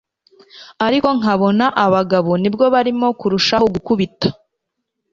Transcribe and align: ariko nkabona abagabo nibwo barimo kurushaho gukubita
ariko 0.85 1.09
nkabona 1.19 1.65
abagabo 1.85 2.31
nibwo 2.41 2.65
barimo 2.73 3.07
kurushaho 3.19 3.65
gukubita 3.73 4.27